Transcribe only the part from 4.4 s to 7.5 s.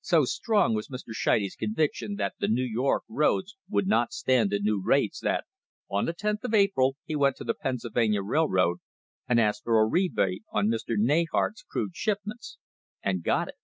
the new rates that on the 10th of April he went to